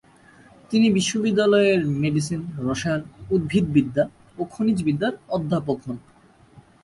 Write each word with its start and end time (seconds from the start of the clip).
তিনি 0.71 0.87
বিশ্ববিদ্যালয়ের 0.91 1.81
মেডিসিন, 2.01 2.41
রসায়ন, 2.59 3.01
উদ্ভিদবিদ্যা 3.31 4.03
ও 4.37 4.41
খনিজবিদ্যার 4.51 5.13
অধ্যাপক 5.29 5.77
হন। 5.85 5.97